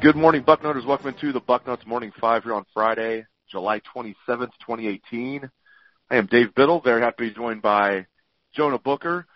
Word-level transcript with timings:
Good 0.00 0.16
morning, 0.16 0.42
Bucknoters. 0.42 0.86
Welcome 0.86 1.14
to 1.20 1.30
the 1.30 1.42
Bucknuts 1.42 1.86
Morning 1.86 2.10
Five 2.20 2.42
here 2.44 2.54
on 2.54 2.64
Friday, 2.72 3.26
July 3.50 3.80
27th, 3.94 4.52
2018. 4.60 5.50
I 6.10 6.16
am 6.16 6.26
Dave 6.26 6.54
Biddle. 6.54 6.80
Very 6.80 7.00
happy 7.00 7.28
to 7.28 7.30
be 7.30 7.36
joined 7.36 7.62
by 7.62 8.06
Jonah 8.54 8.78
Booker. 8.78 9.26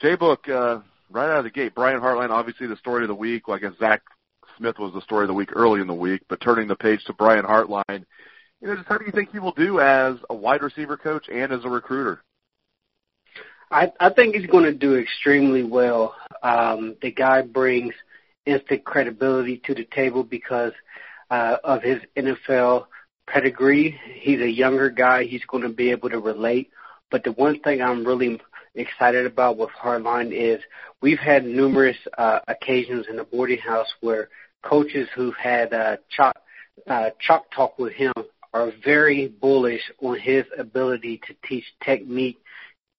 J-Book, 0.00 0.48
uh, 0.48 0.80
right 1.10 1.30
out 1.30 1.38
of 1.38 1.44
the 1.44 1.50
gate, 1.50 1.74
Brian 1.74 2.00
Hartline, 2.00 2.30
obviously 2.30 2.66
the 2.66 2.76
story 2.76 3.04
of 3.04 3.08
the 3.08 3.14
week. 3.14 3.48
Well, 3.48 3.56
I 3.56 3.60
guess 3.60 3.72
Zach 3.78 4.02
Smith 4.56 4.78
was 4.78 4.92
the 4.94 5.02
story 5.02 5.24
of 5.24 5.28
the 5.28 5.34
week 5.34 5.50
early 5.54 5.80
in 5.80 5.86
the 5.86 5.94
week, 5.94 6.22
but 6.28 6.40
turning 6.40 6.68
the 6.68 6.76
page 6.76 7.04
to 7.04 7.12
Brian 7.12 7.44
Hartline, 7.44 8.04
you 8.60 8.68
know, 8.68 8.76
just 8.76 8.88
how 8.88 8.98
do 8.98 9.04
you 9.04 9.12
think 9.12 9.30
he 9.30 9.38
will 9.38 9.52
do 9.52 9.80
as 9.80 10.16
a 10.28 10.34
wide 10.34 10.62
receiver 10.62 10.96
coach 10.96 11.28
and 11.32 11.52
as 11.52 11.64
a 11.64 11.68
recruiter? 11.68 12.22
I, 13.70 13.92
I 14.00 14.10
think 14.10 14.34
he's 14.34 14.46
going 14.46 14.64
to 14.64 14.74
do 14.74 14.96
extremely 14.96 15.62
well. 15.62 16.14
Um, 16.42 16.96
the 17.02 17.10
guy 17.10 17.42
brings– 17.42 17.94
instant 18.46 18.84
credibility 18.84 19.58
to 19.64 19.74
the 19.74 19.84
table 19.84 20.24
because 20.24 20.72
uh, 21.30 21.56
of 21.62 21.82
his 21.82 22.00
NFL 22.16 22.86
pedigree. 23.32 23.98
He's 24.20 24.40
a 24.40 24.50
younger 24.50 24.90
guy. 24.90 25.24
He's 25.24 25.44
going 25.46 25.62
to 25.62 25.68
be 25.68 25.90
able 25.90 26.10
to 26.10 26.18
relate. 26.18 26.70
But 27.10 27.24
the 27.24 27.32
one 27.32 27.60
thing 27.60 27.82
I'm 27.82 28.04
really 28.04 28.40
excited 28.74 29.26
about 29.26 29.56
with 29.56 29.70
Hartline 29.70 30.32
is 30.32 30.60
we've 31.00 31.18
had 31.18 31.44
numerous 31.44 31.96
uh, 32.16 32.40
occasions 32.48 33.06
in 33.08 33.16
the 33.16 33.24
boarding 33.24 33.58
house 33.58 33.88
where 34.00 34.28
coaches 34.62 35.08
who've 35.14 35.36
had 35.36 35.72
uh, 35.72 35.96
chalk, 36.14 36.36
uh, 36.86 37.10
chalk 37.20 37.50
talk 37.54 37.78
with 37.78 37.92
him 37.92 38.12
are 38.52 38.72
very 38.84 39.28
bullish 39.28 39.82
on 40.00 40.18
his 40.18 40.44
ability 40.58 41.20
to 41.26 41.34
teach 41.48 41.64
technique, 41.84 42.40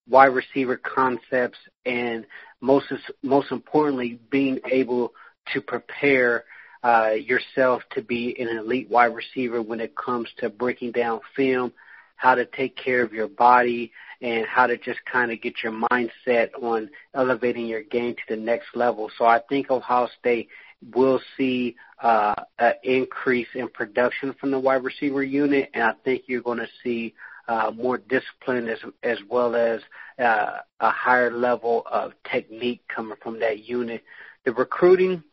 wide 0.09 0.27
receiver 0.27 0.77
concepts, 0.77 1.57
and 1.85 2.25
most 2.61 2.85
most 3.21 3.51
importantly, 3.51 4.19
being 4.29 4.59
able 4.71 5.13
to 5.53 5.61
prepare 5.61 6.45
uh, 6.83 7.11
yourself 7.11 7.83
to 7.91 8.01
be 8.01 8.35
an 8.39 8.47
elite 8.57 8.89
wide 8.89 9.13
receiver 9.13 9.61
when 9.61 9.79
it 9.79 9.95
comes 9.95 10.29
to 10.37 10.49
breaking 10.49 10.91
down 10.91 11.19
film, 11.35 11.71
how 12.15 12.35
to 12.35 12.45
take 12.45 12.75
care 12.75 13.01
of 13.01 13.13
your 13.13 13.27
body, 13.27 13.91
and 14.21 14.45
how 14.45 14.67
to 14.67 14.77
just 14.77 14.99
kind 15.11 15.31
of 15.31 15.41
get 15.41 15.63
your 15.63 15.73
mindset 15.91 16.49
on 16.61 16.89
elevating 17.13 17.65
your 17.65 17.83
game 17.83 18.13
to 18.15 18.35
the 18.35 18.41
next 18.41 18.75
level. 18.75 19.09
So 19.17 19.25
I 19.25 19.39
think 19.49 19.71
Ohio 19.71 20.07
State 20.19 20.47
will 20.93 21.19
see 21.38 21.75
uh, 22.01 22.35
an 22.59 22.73
increase 22.83 23.47
in 23.53 23.67
production 23.69 24.33
from 24.39 24.51
the 24.51 24.59
wide 24.59 24.83
receiver 24.83 25.23
unit, 25.23 25.69
and 25.73 25.83
I 25.83 25.93
think 26.03 26.23
you're 26.27 26.41
going 26.41 26.59
to 26.59 26.67
see 26.83 27.13
uh, 27.47 27.71
more 27.75 27.97
discipline 27.97 28.67
as 28.69 28.79
as 29.03 29.17
well 29.29 29.55
as 29.55 29.81
uh, 30.19 30.57
a 30.79 30.89
higher 30.89 31.31
level 31.31 31.83
of 31.91 32.13
technique 32.31 32.81
coming 32.88 33.17
from 33.21 33.39
that 33.39 33.67
unit. 33.67 34.03
The 34.45 34.53
recruiting, 34.53 35.23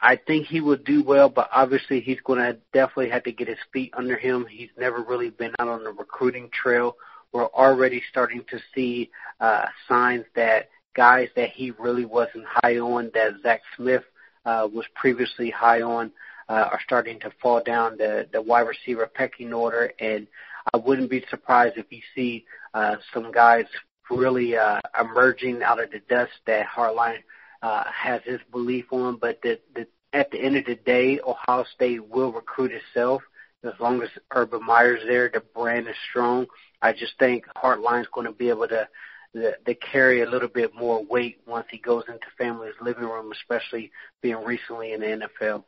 I 0.00 0.16
think 0.16 0.46
he 0.46 0.60
will 0.60 0.76
do 0.76 1.02
well, 1.02 1.28
but 1.28 1.48
obviously 1.52 2.00
he's 2.00 2.20
going 2.24 2.40
to 2.40 2.58
definitely 2.72 3.10
have 3.10 3.24
to 3.24 3.32
get 3.32 3.48
his 3.48 3.58
feet 3.72 3.92
under 3.96 4.16
him. 4.16 4.46
He's 4.48 4.70
never 4.78 5.02
really 5.02 5.30
been 5.30 5.52
out 5.58 5.68
on 5.68 5.84
the 5.84 5.92
recruiting 5.92 6.48
trail. 6.50 6.96
We're 7.32 7.46
already 7.46 8.02
starting 8.10 8.44
to 8.50 8.58
see 8.74 9.10
uh, 9.40 9.66
signs 9.88 10.24
that 10.34 10.70
guys 10.94 11.28
that 11.36 11.50
he 11.50 11.70
really 11.72 12.04
wasn't 12.04 12.46
high 12.46 12.78
on, 12.78 13.10
that 13.14 13.34
Zach 13.42 13.60
Smith 13.76 14.02
uh, 14.44 14.66
was 14.72 14.86
previously 14.94 15.50
high 15.50 15.82
on, 15.82 16.10
uh, 16.48 16.68
are 16.72 16.80
starting 16.82 17.20
to 17.20 17.30
fall 17.40 17.62
down 17.62 17.96
the, 17.96 18.26
the 18.32 18.42
wide 18.42 18.66
receiver 18.66 19.06
pecking 19.06 19.52
order. 19.52 19.92
And 20.00 20.26
I 20.74 20.78
wouldn't 20.78 21.10
be 21.10 21.24
surprised 21.30 21.76
if 21.76 21.86
you 21.90 22.00
see 22.14 22.44
uh, 22.74 22.96
some 23.14 23.30
guys 23.30 23.66
really 24.10 24.56
uh, 24.56 24.80
emerging 24.98 25.62
out 25.62 25.80
of 25.80 25.90
the 25.92 26.00
dust 26.08 26.32
that 26.46 26.66
Hartline– 26.66 27.18
uh, 27.62 27.84
has 27.90 28.22
his 28.24 28.40
belief 28.50 28.86
on, 28.92 29.16
but 29.16 29.40
that, 29.42 29.60
that 29.74 29.88
at 30.12 30.30
the 30.30 30.40
end 30.40 30.56
of 30.56 30.64
the 30.64 30.74
day, 30.74 31.20
Ohio 31.26 31.64
State 31.74 32.08
will 32.08 32.32
recruit 32.32 32.72
itself 32.72 33.22
as 33.62 33.72
long 33.78 34.02
as 34.02 34.08
Urban 34.34 34.64
Meyer's 34.64 35.02
there. 35.06 35.30
The 35.32 35.40
brand 35.40 35.86
is 35.88 35.94
strong. 36.08 36.46
I 36.82 36.92
just 36.92 37.18
think 37.18 37.44
Hartline's 37.56 38.08
going 38.12 38.26
to 38.26 38.32
be 38.32 38.48
able 38.48 38.68
to 38.68 38.88
the, 39.32 39.76
carry 39.92 40.22
a 40.22 40.28
little 40.28 40.48
bit 40.48 40.74
more 40.74 41.04
weight 41.04 41.40
once 41.46 41.66
he 41.70 41.78
goes 41.78 42.04
into 42.08 42.26
family's 42.36 42.74
living 42.80 43.04
room, 43.04 43.30
especially 43.32 43.92
being 44.22 44.42
recently 44.44 44.92
in 44.92 45.00
the 45.00 45.06
NFL. 45.06 45.64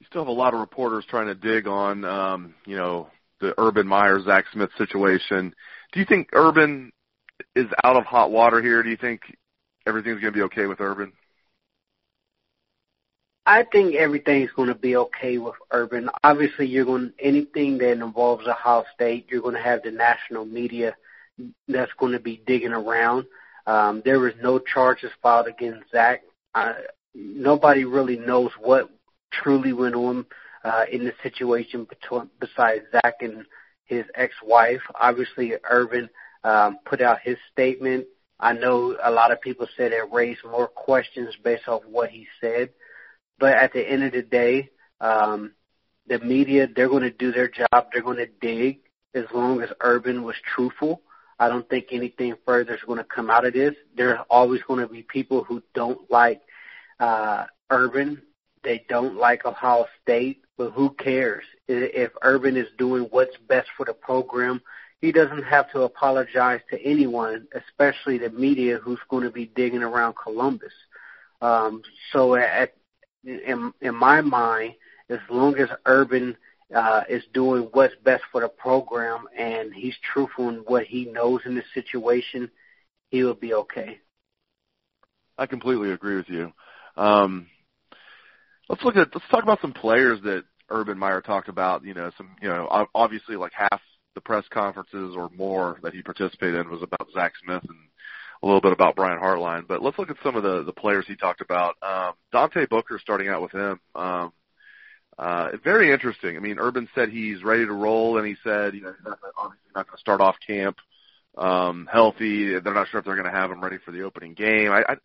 You 0.00 0.06
still 0.08 0.22
have 0.22 0.28
a 0.28 0.32
lot 0.32 0.52
of 0.52 0.60
reporters 0.60 1.04
trying 1.08 1.26
to 1.26 1.34
dig 1.34 1.68
on, 1.68 2.04
um, 2.04 2.54
you 2.66 2.76
know, 2.76 3.08
the 3.40 3.54
Urban 3.58 3.86
Meyer 3.86 4.20
Zach 4.22 4.46
Smith 4.52 4.70
situation. 4.76 5.54
Do 5.92 6.00
you 6.00 6.06
think 6.06 6.30
Urban 6.32 6.90
is 7.54 7.66
out 7.84 7.96
of 7.96 8.04
hot 8.04 8.30
water 8.30 8.60
here? 8.60 8.82
Do 8.82 8.90
you 8.90 8.96
think 8.96 9.20
everything's 9.86 10.20
going 10.20 10.32
to 10.32 10.38
be 10.38 10.42
okay 10.42 10.66
with 10.66 10.80
Urban? 10.80 11.12
I 13.44 13.64
think 13.64 13.96
everything's 13.96 14.52
going 14.52 14.68
to 14.68 14.74
be 14.74 14.96
okay 14.96 15.38
with 15.38 15.56
Urban. 15.72 16.08
Obviously, 16.22 16.66
you're 16.66 16.84
going 16.84 17.12
anything 17.18 17.78
that 17.78 17.92
involves 17.92 18.46
Ohio 18.46 18.84
State, 18.94 19.26
you're 19.28 19.42
going 19.42 19.56
to 19.56 19.60
have 19.60 19.82
the 19.82 19.90
national 19.90 20.44
media 20.44 20.94
that's 21.66 21.92
going 21.98 22.12
to 22.12 22.20
be 22.20 22.40
digging 22.46 22.72
around. 22.72 23.26
Um, 23.66 24.02
there 24.04 24.20
was 24.20 24.34
no 24.40 24.58
charges 24.58 25.10
filed 25.22 25.48
against 25.48 25.90
Zach. 25.90 26.22
Nobody 27.14 27.84
really 27.84 28.16
knows 28.16 28.50
what 28.60 28.90
truly 29.32 29.72
went 29.72 29.94
on 29.94 30.24
uh, 30.64 30.84
in 30.90 31.04
the 31.04 31.12
situation 31.22 31.84
between, 31.84 32.30
besides 32.38 32.84
Zach 32.92 33.16
and 33.20 33.44
his 33.84 34.04
ex-wife. 34.14 34.80
Obviously, 35.00 35.54
Urban 35.68 36.08
um, 36.44 36.78
put 36.84 37.00
out 37.00 37.18
his 37.22 37.36
statement 37.50 38.06
I 38.42 38.52
know 38.52 38.96
a 39.00 39.10
lot 39.10 39.30
of 39.30 39.40
people 39.40 39.68
said 39.76 39.92
it 39.92 40.12
raised 40.12 40.44
more 40.44 40.66
questions 40.66 41.34
based 41.44 41.68
off 41.68 41.84
what 41.84 42.10
he 42.10 42.26
said, 42.40 42.70
but 43.38 43.54
at 43.54 43.72
the 43.72 43.88
end 43.88 44.02
of 44.02 44.12
the 44.12 44.22
day, 44.22 44.70
um, 45.00 45.52
the 46.08 46.18
media 46.18 46.66
they're 46.66 46.88
going 46.88 47.04
to 47.04 47.10
do 47.10 47.30
their 47.30 47.48
job. 47.48 47.86
They're 47.92 48.02
going 48.02 48.16
to 48.16 48.26
dig 48.40 48.80
as 49.14 49.26
long 49.32 49.62
as 49.62 49.70
Urban 49.80 50.24
was 50.24 50.34
truthful. 50.54 51.02
I 51.38 51.48
don't 51.48 51.68
think 51.68 51.86
anything 51.92 52.34
further 52.44 52.74
is 52.74 52.82
going 52.84 52.98
to 52.98 53.04
come 53.04 53.30
out 53.30 53.46
of 53.46 53.52
this. 53.52 53.74
There 53.96 54.16
are 54.16 54.26
always 54.28 54.60
going 54.62 54.80
to 54.80 54.92
be 54.92 55.02
people 55.02 55.44
who 55.44 55.62
don't 55.72 56.10
like 56.10 56.42
uh, 56.98 57.46
Urban. 57.70 58.22
They 58.64 58.84
don't 58.88 59.16
like 59.16 59.44
Ohio 59.44 59.86
State, 60.02 60.42
but 60.56 60.70
who 60.70 60.90
cares? 60.90 61.44
If 61.68 62.10
Urban 62.22 62.56
is 62.56 62.68
doing 62.76 63.04
what's 63.04 63.36
best 63.48 63.68
for 63.76 63.86
the 63.86 63.94
program, 63.94 64.60
he 65.02 65.10
doesn't 65.10 65.42
have 65.42 65.70
to 65.72 65.82
apologize 65.82 66.60
to 66.70 66.80
anyone, 66.80 67.48
especially 67.54 68.18
the 68.18 68.30
media 68.30 68.78
who's 68.78 69.00
going 69.10 69.24
to 69.24 69.32
be 69.32 69.46
digging 69.46 69.82
around 69.82 70.14
Columbus. 70.14 70.72
Um, 71.42 71.82
so 72.12 72.36
at, 72.36 72.74
in, 73.24 73.74
in 73.80 73.96
my 73.96 74.20
mind, 74.20 74.74
as 75.10 75.18
long 75.28 75.58
as 75.58 75.68
Urban 75.86 76.36
uh, 76.72 77.02
is 77.08 77.24
doing 77.34 77.68
what's 77.72 77.96
best 78.04 78.22
for 78.30 78.42
the 78.42 78.48
program 78.48 79.24
and 79.36 79.74
he's 79.74 79.96
truthful 80.14 80.48
in 80.48 80.58
what 80.66 80.84
he 80.84 81.04
knows 81.06 81.40
in 81.46 81.56
the 81.56 81.64
situation, 81.74 82.48
he 83.10 83.24
will 83.24 83.34
be 83.34 83.54
okay. 83.54 83.98
I 85.36 85.46
completely 85.46 85.90
agree 85.90 86.14
with 86.14 86.28
you. 86.28 86.52
Um, 86.96 87.48
let's 88.68 88.84
look 88.84 88.96
at 88.96 89.08
let's 89.12 89.28
talk 89.30 89.42
about 89.42 89.60
some 89.60 89.72
players 89.72 90.20
that 90.22 90.44
Urban 90.68 90.96
Meyer 90.96 91.20
talked 91.22 91.48
about. 91.48 91.84
You 91.84 91.94
know, 91.94 92.12
some 92.16 92.36
you 92.40 92.48
know 92.48 92.86
obviously 92.94 93.34
like 93.34 93.52
half 93.52 93.80
the 94.14 94.20
press 94.20 94.44
conferences 94.50 95.14
or 95.16 95.30
more 95.36 95.78
that 95.82 95.94
he 95.94 96.02
participated 96.02 96.56
in 96.56 96.70
was 96.70 96.82
about 96.82 97.08
Zach 97.14 97.32
Smith 97.42 97.62
and 97.62 97.78
a 98.42 98.46
little 98.46 98.60
bit 98.60 98.72
about 98.72 98.96
Brian 98.96 99.20
Hartline. 99.20 99.66
But 99.66 99.82
let's 99.82 99.98
look 99.98 100.10
at 100.10 100.16
some 100.22 100.36
of 100.36 100.42
the 100.42 100.64
the 100.64 100.72
players 100.72 101.04
he 101.06 101.16
talked 101.16 101.40
about. 101.40 101.76
Um, 101.82 102.12
Dante 102.32 102.66
Booker, 102.66 102.98
starting 102.98 103.28
out 103.28 103.42
with 103.42 103.52
him. 103.52 103.80
Um, 103.94 104.32
uh, 105.18 105.50
very 105.62 105.92
interesting. 105.92 106.36
I 106.36 106.40
mean, 106.40 106.58
Urban 106.58 106.88
said 106.94 107.10
he's 107.10 107.44
ready 107.44 107.66
to 107.66 107.72
roll, 107.72 108.18
and 108.18 108.26
he 108.26 108.36
said, 108.42 108.74
you 108.74 108.80
know, 108.80 108.92
he's 108.92 109.04
not, 109.04 109.18
obviously 109.36 109.70
not 109.74 109.86
going 109.86 109.96
to 109.96 110.00
start 110.00 110.20
off 110.20 110.36
camp 110.44 110.78
um, 111.36 111.88
healthy. 111.90 112.58
They're 112.58 112.74
not 112.74 112.88
sure 112.88 113.00
if 113.00 113.06
they're 113.06 113.16
going 113.16 113.30
to 113.30 113.38
have 113.38 113.50
him 113.50 113.62
ready 113.62 113.78
for 113.84 113.92
the 113.92 114.02
opening 114.02 114.34
game. 114.34 114.70
I, 114.70 114.82
I, 114.88 114.96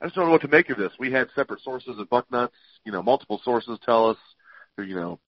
I 0.00 0.06
just 0.06 0.14
don't 0.14 0.26
know 0.26 0.32
what 0.32 0.42
to 0.42 0.48
make 0.48 0.70
of 0.70 0.78
this. 0.78 0.92
We 0.98 1.12
had 1.12 1.28
separate 1.34 1.62
sources 1.62 1.96
at 2.00 2.08
Bucknuts, 2.08 2.50
you 2.84 2.92
know, 2.92 3.02
multiple 3.02 3.40
sources 3.44 3.78
tell 3.84 4.10
us, 4.10 4.16
you 4.78 4.94
know, 4.94 5.18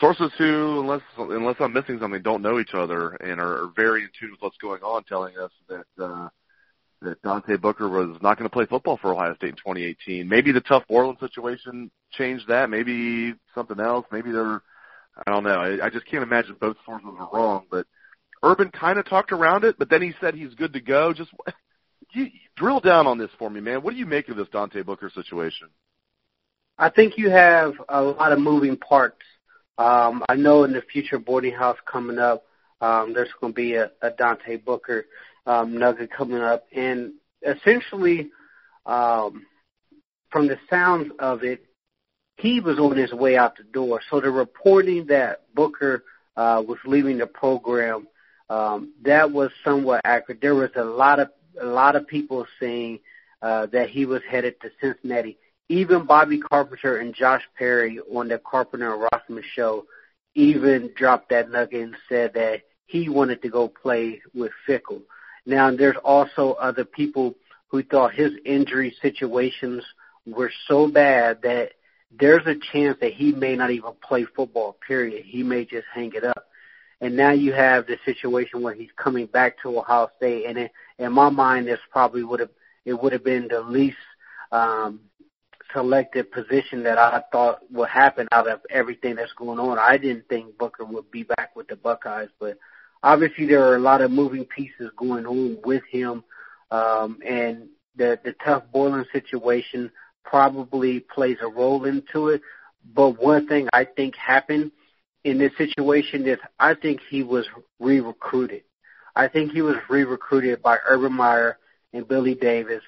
sources 0.00 0.30
who, 0.38 0.80
unless 0.80 1.02
unless 1.18 1.56
I'm 1.60 1.72
missing 1.72 1.98
something, 2.00 2.22
don't 2.22 2.42
know 2.42 2.58
each 2.58 2.74
other 2.74 3.10
and 3.14 3.40
are, 3.40 3.68
very 3.74 4.02
in 4.02 4.10
tune 4.18 4.30
with 4.32 4.40
what's 4.40 4.56
going 4.58 4.82
on, 4.82 5.04
telling 5.04 5.36
us 5.38 5.50
that 5.68 6.02
uh, 6.02 6.28
that 7.02 7.22
Dante 7.22 7.56
Booker 7.56 7.88
was 7.88 8.16
not 8.22 8.38
going 8.38 8.48
to 8.48 8.52
play 8.52 8.66
football 8.66 8.96
for 8.96 9.12
Ohio 9.12 9.34
State 9.36 9.50
in 9.50 9.56
2018. 9.56 10.28
Maybe 10.28 10.52
the 10.52 10.60
Tuf 10.60 10.86
Borland 10.86 11.18
situation 11.20 11.90
changed 12.12 12.48
that. 12.48 12.70
Maybe 12.70 13.34
something 13.54 13.80
else. 13.80 14.06
Maybe 14.10 14.32
they're 14.32 14.62
I 15.26 15.30
don't 15.30 15.44
know. 15.44 15.58
I, 15.58 15.86
I 15.86 15.90
just 15.90 16.06
can't 16.06 16.22
imagine 16.22 16.56
both 16.60 16.76
sources 16.84 17.08
are 17.18 17.28
wrong, 17.32 17.64
but 17.70 17.86
Urban 18.42 18.70
kind 18.70 18.98
of 18.98 19.08
talked 19.08 19.32
around 19.32 19.64
it, 19.64 19.76
but 19.78 19.88
then 19.88 20.02
he 20.02 20.12
said 20.20 20.34
he's 20.34 20.54
good 20.54 20.74
to 20.74 20.80
go. 20.80 21.12
Just 21.12 21.30
you, 22.12 22.28
drill 22.56 22.80
down 22.80 23.06
on 23.06 23.18
this 23.18 23.30
for 23.38 23.48
me, 23.48 23.60
man. 23.60 23.82
What 23.82 23.92
do 23.92 23.98
you 23.98 24.06
make 24.06 24.28
of 24.28 24.36
this 24.36 24.48
Dante 24.52 24.82
Booker 24.82 25.10
situation? 25.14 25.68
I 26.78 26.90
think 26.90 27.16
you 27.16 27.30
have 27.30 27.72
a 27.88 28.02
lot 28.02 28.32
of 28.32 28.38
moving 28.38 28.76
parts. 28.76 29.22
Um, 29.78 30.22
I 30.28 30.36
know 30.36 30.64
in 30.64 30.72
the 30.72 30.82
future 30.82 31.18
boarding 31.18 31.54
house 31.54 31.76
coming 31.90 32.18
up, 32.18 32.44
um, 32.80 33.12
there's 33.14 33.32
going 33.40 33.52
to 33.52 33.56
be 33.56 33.74
a, 33.74 33.90
a 34.02 34.10
Dante 34.10 34.56
Booker 34.56 35.06
um, 35.46 35.78
nugget 35.78 36.10
coming 36.10 36.40
up, 36.40 36.64
and 36.74 37.12
essentially, 37.42 38.30
um, 38.84 39.46
from 40.30 40.48
the 40.48 40.58
sounds 40.68 41.12
of 41.18 41.44
it, 41.44 41.64
he 42.36 42.60
was 42.60 42.78
on 42.78 42.96
his 42.96 43.12
way 43.12 43.36
out 43.36 43.56
the 43.56 43.64
door. 43.64 44.00
So 44.10 44.20
the 44.20 44.30
reporting 44.30 45.06
that 45.06 45.42
Booker 45.54 46.04
uh, 46.36 46.62
was 46.66 46.78
leaving 46.84 47.18
the 47.18 47.26
program, 47.26 48.06
um, 48.50 48.92
that 49.02 49.30
was 49.30 49.50
somewhat 49.64 50.02
accurate. 50.04 50.40
There 50.40 50.54
was 50.54 50.70
a 50.76 50.84
lot 50.84 51.18
of 51.20 51.28
a 51.60 51.64
lot 51.64 51.96
of 51.96 52.06
people 52.06 52.46
saying 52.60 53.00
uh, 53.40 53.66
that 53.66 53.88
he 53.88 54.04
was 54.04 54.20
headed 54.28 54.60
to 54.60 54.70
Cincinnati. 54.80 55.38
Even 55.68 56.06
Bobby 56.06 56.38
Carpenter 56.38 56.98
and 56.98 57.14
Josh 57.14 57.42
Perry 57.58 57.98
on 58.12 58.28
the 58.28 58.38
Carpenter 58.38 58.94
and 58.94 59.08
Rossman 59.12 59.42
show 59.54 59.86
even 60.34 60.90
dropped 60.94 61.30
that 61.30 61.50
nugget 61.50 61.82
and 61.82 61.96
said 62.08 62.34
that 62.34 62.62
he 62.86 63.08
wanted 63.08 63.42
to 63.42 63.48
go 63.48 63.68
play 63.68 64.20
with 64.34 64.52
Fickell. 64.68 65.02
Now, 65.44 65.74
there's 65.74 65.96
also 66.04 66.52
other 66.52 66.84
people 66.84 67.34
who 67.68 67.82
thought 67.82 68.14
his 68.14 68.32
injury 68.44 68.94
situations 69.02 69.82
were 70.26 70.52
so 70.68 70.88
bad 70.88 71.42
that 71.42 71.72
there's 72.18 72.46
a 72.46 72.54
chance 72.72 72.96
that 73.00 73.12
he 73.12 73.32
may 73.32 73.56
not 73.56 73.70
even 73.70 73.92
play 74.02 74.24
football, 74.24 74.76
period. 74.86 75.24
He 75.24 75.42
may 75.42 75.64
just 75.64 75.86
hang 75.92 76.12
it 76.14 76.24
up. 76.24 76.46
And 77.00 77.16
now 77.16 77.32
you 77.32 77.52
have 77.52 77.86
the 77.86 77.98
situation 78.04 78.62
where 78.62 78.74
he's 78.74 78.90
coming 78.96 79.26
back 79.26 79.60
to 79.62 79.78
Ohio 79.78 80.08
State, 80.16 80.46
and 80.46 80.70
in 80.98 81.12
my 81.12 81.28
mind, 81.28 81.66
this 81.66 81.80
probably 81.90 82.24
would 82.24 82.40
have 82.40 82.50
it 82.84 82.94
would 82.94 83.12
have 83.12 83.24
been 83.24 83.48
the 83.48 83.60
least 83.60 83.96
um, 84.52 85.00
selected 85.72 86.30
position 86.30 86.82
that 86.84 86.98
I 86.98 87.22
thought 87.32 87.60
would 87.70 87.88
happen 87.88 88.28
out 88.32 88.48
of 88.48 88.60
everything 88.70 89.16
that's 89.16 89.32
going 89.34 89.58
on. 89.58 89.78
I 89.78 89.96
didn't 89.96 90.28
think 90.28 90.56
Booker 90.58 90.84
would 90.84 91.10
be 91.10 91.22
back 91.22 91.54
with 91.56 91.68
the 91.68 91.76
Buckeyes, 91.76 92.28
but 92.38 92.58
obviously 93.02 93.46
there 93.46 93.64
are 93.64 93.76
a 93.76 93.80
lot 93.80 94.00
of 94.00 94.10
moving 94.10 94.44
pieces 94.44 94.90
going 94.96 95.26
on 95.26 95.58
with 95.64 95.82
him, 95.90 96.24
um, 96.70 97.18
and 97.26 97.68
the 97.96 98.18
the 98.24 98.32
Tuf 98.44 98.64
Borland 98.72 99.06
situation 99.12 99.90
probably 100.24 101.00
plays 101.00 101.38
a 101.40 101.48
role 101.48 101.84
into 101.84 102.28
it. 102.28 102.42
But 102.94 103.22
one 103.22 103.46
thing 103.46 103.68
I 103.72 103.84
think 103.84 104.16
happened 104.16 104.72
in 105.24 105.38
this 105.38 105.52
situation 105.56 106.26
is 106.26 106.38
I 106.58 106.74
think 106.74 107.00
he 107.08 107.22
was 107.22 107.46
re-recruited. 107.80 108.62
I 109.14 109.28
think 109.28 109.52
he 109.52 109.62
was 109.62 109.76
re-recruited 109.88 110.62
by 110.62 110.78
Urban 110.88 111.12
Meyer 111.12 111.58
and 111.92 112.06
Billy 112.06 112.34
Davis, 112.34 112.82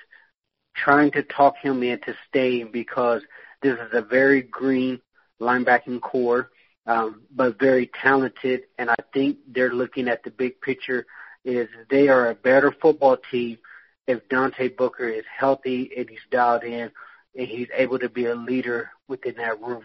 trying 0.83 1.11
to 1.13 1.23
talk 1.23 1.57
him 1.61 1.83
into 1.83 2.15
staying 2.29 2.71
because 2.73 3.23
this 3.63 3.75
is 3.75 3.91
a 3.93 4.03
very 4.03 4.43
green 4.43 5.01
linebacking 5.41 6.01
core, 6.01 6.51
um, 6.87 7.23
but 7.35 7.59
very 7.59 7.91
talented. 8.03 8.63
And 8.79 8.91
I 8.91 8.97
think 9.13 9.39
they're 9.49 9.73
looking 9.73 10.09
at 10.09 10.23
the 10.23 10.31
big 10.31 10.61
picture 10.61 11.07
is 11.45 11.69
they 11.91 12.09
are 12.09 12.31
a 12.31 12.35
better 12.35 12.75
football 12.81 13.17
team 13.31 13.59
if 14.07 14.27
Dante 14.29 14.69
Booker 14.69 15.09
is 15.09 15.25
healthy 15.39 15.91
and 15.97 16.09
he's 16.09 16.19
dialed 16.31 16.65
in 16.65 16.91
and 17.37 17.47
he's 17.47 17.69
able 17.75 17.99
to 17.99 18.09
be 18.09 18.27
a 18.27 18.35
leader 18.35 18.91
within 19.07 19.35
that 19.37 19.61
room. 19.61 19.85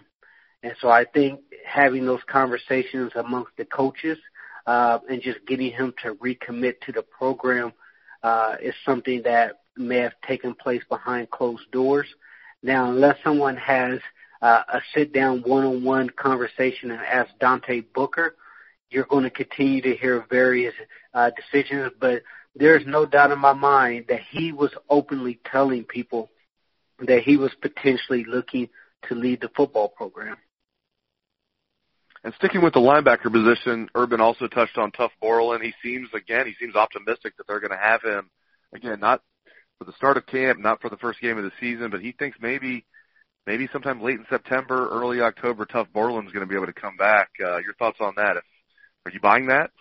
And 0.64 0.74
so 0.80 0.90
I 0.90 1.06
think 1.06 1.42
having 1.66 2.06
those 2.06 2.22
conversations 2.26 3.12
amongst 3.16 3.52
the 3.58 3.66
coaches 3.66 4.18
uh, 4.66 5.00
and 5.10 5.22
just 5.22 5.46
getting 5.46 5.72
him 5.72 5.94
to 6.04 6.16
recommit 6.16 6.80
to 6.86 6.94
the 6.94 7.04
program 7.04 7.74
uh, 8.24 8.56
is 8.62 8.74
something 8.86 9.24
that 9.24 9.60
may 9.78 9.98
have 9.98 10.14
taken 10.28 10.54
place 10.54 10.84
behind 10.90 11.30
closed 11.30 11.70
doors. 11.72 12.08
Now, 12.62 12.90
unless 12.90 13.18
someone 13.24 13.58
has 13.58 14.00
uh, 14.42 14.64
a 14.68 14.82
sit-down 14.94 15.42
one-on-one 15.42 16.12
conversation 16.12 16.92
and 16.92 17.02
ask 17.02 17.30
Dante 17.40 17.82
Booker, 17.82 18.36
you're 18.90 19.06
going 19.06 19.24
to 19.24 19.30
continue 19.30 19.82
to 19.82 19.96
hear 19.96 20.26
various 20.30 20.74
uh, 21.14 21.32
decisions. 21.32 21.92
But 22.00 22.24
there's 22.56 22.86
no 22.86 23.06
doubt 23.06 23.32
in 23.32 23.40
my 23.40 23.54
mind 23.54 24.06
that 24.10 24.22
he 24.30 24.52
was 24.52 24.72
openly 24.90 25.40
telling 25.52 25.84
people 25.84 26.30
that 27.00 27.24
he 27.24 27.38
was 27.38 27.52
potentially 27.62 28.24
looking 28.26 28.70
to 29.10 29.16
lead 29.16 29.42
the 29.42 29.50
football 29.56 29.90
program. 29.90 30.38
And 32.24 32.34
sticking 32.36 32.62
with 32.62 32.74
the 32.74 32.80
linebacker 32.80 33.32
position, 33.32 33.90
Urban 33.96 34.22
also 34.22 34.48
touched 34.48 34.78
on 34.78 34.92
Tuf 34.92 35.10
Borland. 35.20 35.62
He 35.64 35.74
seems 35.84 36.08
again, 36.14 36.46
he 36.46 36.54
seems 36.58 36.76
optimistic 36.76 37.36
that 37.36 37.48
they're 37.48 37.60
going 37.60 37.72
to 37.72 37.78
have 37.78 38.02
him 38.02 38.30
again, 38.74 39.00
not 39.02 39.22
for 39.80 39.86
the 39.86 39.94
start 39.94 40.18
of 40.18 40.26
camp, 40.26 40.60
not 40.60 40.82
for 40.82 40.90
the 40.90 40.98
first 40.98 41.20
game 41.22 41.38
of 41.38 41.44
the 41.44 41.52
season, 41.60 41.90
but 41.90 42.02
he 42.02 42.12
thinks 42.14 42.38
maybe 42.42 42.86
maybe 43.46 43.68
sometime 43.74 44.02
late 44.02 44.20
in 44.20 44.26
September, 44.30 44.88
early 44.90 45.22
October, 45.22 45.66
Tuf 45.66 45.92
Borland's 45.92 46.32
going 46.32 46.46
to 46.46 46.50
be 46.50 46.56
able 46.56 46.68
to 46.68 46.74
come 46.74 46.96
back. 46.98 47.30
Uh, 47.44 47.58
your 47.58 47.74
thoughts 47.78 47.98
on 48.00 48.14
that? 48.16 48.38
If, 48.38 48.44
are 49.06 49.12
you 49.12 49.20
buying 49.20 49.48
that? 49.48 49.72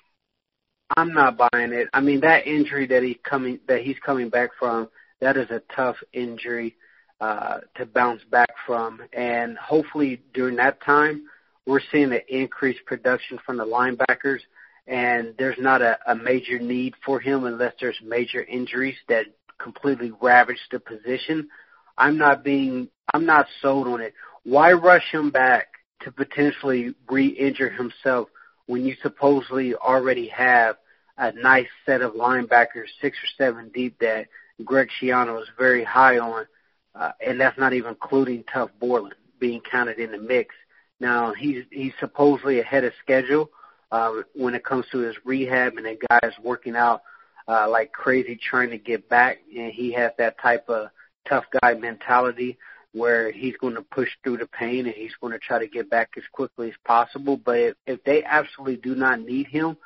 I'm 0.96 1.12
not 1.12 1.38
buying 1.38 1.72
it. 1.72 1.88
I 1.92 2.00
mean, 2.00 2.20
that 2.20 2.46
injury 2.46 2.86
that 2.88 3.02
he's 3.02 3.16
coming 3.22 3.60
that 3.68 3.82
he's 3.82 3.98
coming 4.04 4.28
back 4.28 4.50
from, 4.58 4.88
that 5.20 5.36
is 5.36 5.50
a 5.50 5.62
tough 5.74 5.96
injury 6.12 6.76
uh, 7.20 7.58
to 7.76 7.86
bounce 7.86 8.22
back 8.30 8.50
from. 8.66 9.00
And 9.12 9.56
hopefully 9.56 10.22
during 10.34 10.56
that 10.56 10.82
time, 10.82 11.22
we're 11.66 11.80
seeing 11.92 12.12
an 12.12 12.20
increased 12.28 12.84
production 12.84 13.38
from 13.46 13.56
the 13.56 13.64
linebackers, 13.64 14.40
and 14.86 15.34
there's 15.38 15.58
not 15.58 15.80
a, 15.80 15.98
a 16.06 16.14
major 16.14 16.58
need 16.58 16.94
for 17.06 17.20
him 17.20 17.44
unless 17.44 17.74
there's 17.80 17.98
major 18.02 18.42
injuries 18.42 18.96
that 19.08 19.26
completely 19.62 20.12
ravaged 20.20 20.60
the 20.70 20.80
position. 20.80 21.48
I'm 21.96 22.18
not 22.18 22.44
being, 22.44 22.88
I'm 23.12 23.26
not 23.26 23.46
sold 23.60 23.86
on 23.86 24.00
it. 24.00 24.14
Why 24.44 24.72
rush 24.72 25.10
him 25.12 25.30
back 25.30 25.68
to 26.02 26.10
potentially 26.10 26.94
re-injure 27.08 27.70
himself 27.70 28.28
when 28.66 28.84
you 28.84 28.96
supposedly 29.02 29.74
already 29.74 30.28
have 30.28 30.76
a 31.18 31.32
nice 31.32 31.68
set 31.86 32.00
of 32.00 32.14
linebackers, 32.14 32.88
six 33.00 33.16
or 33.18 33.28
seven 33.36 33.70
deep 33.74 33.98
that 34.00 34.26
Greg 34.64 34.88
Schiano 35.00 35.40
is 35.40 35.48
very 35.58 35.84
high 35.84 36.18
on 36.18 36.46
uh, 36.94 37.12
and 37.24 37.40
that's 37.40 37.58
not 37.58 37.72
even 37.72 37.90
including 37.90 38.44
Tuf 38.44 38.70
Borland 38.78 39.14
being 39.38 39.60
counted 39.60 39.98
in 39.98 40.12
the 40.12 40.18
mix. 40.18 40.54
Now 41.00 41.32
he's 41.32 41.64
he's 41.70 41.92
supposedly 41.98 42.60
ahead 42.60 42.84
of 42.84 42.92
schedule 43.02 43.50
uh, 43.90 44.12
when 44.34 44.54
it 44.54 44.64
comes 44.64 44.86
to 44.92 44.98
his 44.98 45.16
rehab, 45.24 45.76
and 45.76 45.86
the 45.86 45.98
guys 46.08 46.32
working 46.42 46.76
out 46.76 47.02
uh, 47.49 47.69
like 47.69 47.93
crazy 47.93 48.37
trying 48.37 48.70
to 48.70 48.79
get 48.79 49.08
back, 49.08 49.39
and 49.56 49.72
he 49.72 49.93
has 49.93 50.13
that 50.19 50.41
type 50.41 50.69
of 50.69 50.89
tough 51.29 51.44
guy 51.61 51.75
mentality 51.75 52.58
where 52.93 53.32
he's 53.32 53.56
going 53.56 53.75
to 53.75 53.82
push 53.82 54.11
through 54.22 54.37
the 54.37 54.46
pain 54.46 54.87
and 54.87 54.94
he's 54.94 55.15
going 55.20 55.32
to 55.32 55.39
try 55.39 55.58
to 55.58 55.67
get 55.67 55.89
back 55.89 56.11
as 56.17 56.22
quickly 56.32 56.69
as 56.69 56.75
possible. 56.84 57.39
But 57.39 57.58
if, 57.58 57.75
if 57.87 58.05
they 58.05 58.22
absolutely 58.22 58.77
do 58.77 58.94
not 58.94 59.20
need 59.20 59.46
him, 59.46 59.77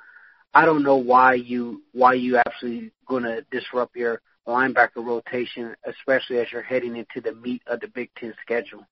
I 0.53 0.65
don't 0.65 0.83
know 0.83 0.97
why 0.97 1.35
you 1.35 1.83
why 1.93 2.15
you 2.15 2.39
absolutely 2.39 2.91
going 3.07 3.25
to 3.25 3.45
disrupt 3.51 3.95
your 3.95 4.21
linebacker 4.47 5.05
rotation, 5.05 5.75
especially 5.85 6.39
as 6.39 6.47
you're 6.53 6.63
heading 6.63 6.97
into 6.97 7.21
the 7.21 7.35
meat 7.35 7.63
of 7.67 7.81
the 7.81 7.89
Big 7.89 8.11
Ten 8.19 8.35
schedule. 8.43 8.87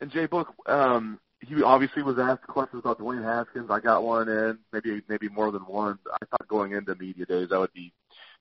And 0.00 0.10
Jay 0.10 0.26
Book, 0.26 0.54
um, 0.66 1.20
he 1.44 1.62
obviously 1.62 2.02
was 2.02 2.18
asked 2.18 2.46
questions 2.46 2.80
about 2.84 2.98
Dwayne 2.98 3.22
Haskins. 3.24 3.70
I 3.70 3.80
got 3.80 4.02
one 4.02 4.28
in, 4.28 4.58
maybe 4.72 5.02
maybe 5.08 5.28
more 5.28 5.50
than 5.50 5.62
one. 5.62 5.98
I 6.12 6.24
thought 6.26 6.48
going 6.48 6.72
into 6.72 6.94
media 6.94 7.26
days 7.26 7.48
that 7.50 7.58
would 7.58 7.72
be 7.72 7.92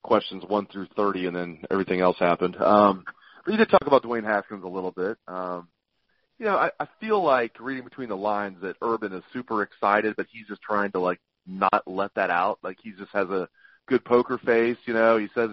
questions 0.04 0.44
one 0.48 0.68
through 0.68 0.88
thirty, 0.96 1.26
and 1.28 1.36
then 1.36 1.60
everything 1.72 2.02
else 2.02 2.18
happened. 2.20 2.56
Um, 2.58 3.04
but 3.46 3.52
you 3.52 3.58
did 3.58 3.70
talk 3.70 3.86
about 3.86 4.04
Dwayne 4.04 4.24
Haskins 4.24 4.64
a 4.64 4.68
little 4.68 4.92
bit. 4.92 5.18
Um, 5.28 5.68
you 6.40 6.46
know, 6.46 6.58
I, 6.58 6.72
I 6.80 6.88
feel 7.00 7.24
like 7.24 7.60
reading 7.60 7.84
between 7.84 8.10
the 8.10 8.18
lines 8.18 8.58
that 8.62 8.76
Urban 8.82 9.14
is 9.14 9.24
super 9.32 9.62
excited, 9.62 10.16
but 10.16 10.28
he's 10.32 10.48
just 10.48 10.62
trying 10.62 10.92
to 10.92 11.00
like 11.00 11.20
not 11.46 11.84
let 11.86 12.14
that 12.16 12.30
out. 12.30 12.60
Like 12.64 12.78
he 12.82 12.92
just 12.92 13.12
has 13.14 13.30
a 13.30 13.48
good 13.88 14.04
poker 14.04 14.38
face. 14.38 14.78
You 14.86 14.94
know, 14.94 15.18
he 15.18 15.28
says, 15.36 15.52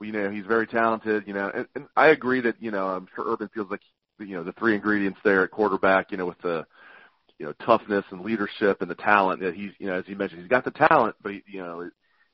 you 0.00 0.12
know, 0.12 0.30
he's 0.30 0.46
very 0.46 0.66
talented. 0.66 1.24
You 1.26 1.34
know, 1.34 1.50
and, 1.54 1.66
and 1.74 1.86
I 1.96 2.08
agree 2.08 2.40
that 2.42 2.56
you 2.60 2.70
know 2.70 2.88
I'm 2.88 3.08
sure 3.14 3.24
Urban 3.26 3.50
feels 3.54 3.70
like 3.70 3.82
you 4.24 4.36
know 4.36 4.44
the 4.44 4.52
three 4.52 4.74
ingredients 4.74 5.18
there 5.24 5.44
at 5.44 5.50
quarterback. 5.50 6.10
You 6.10 6.16
know, 6.16 6.26
with 6.26 6.40
the 6.42 6.66
you 7.38 7.46
know 7.46 7.52
toughness 7.64 8.04
and 8.10 8.22
leadership 8.22 8.82
and 8.82 8.90
the 8.90 8.94
talent 8.94 9.40
that 9.40 9.54
he's 9.54 9.72
you 9.78 9.86
know 9.86 9.94
as 9.94 10.06
he 10.06 10.14
mentioned 10.14 10.40
he's 10.40 10.50
got 10.50 10.64
the 10.64 10.70
talent, 10.70 11.16
but 11.22 11.32
he, 11.32 11.42
you 11.46 11.62
know 11.62 11.90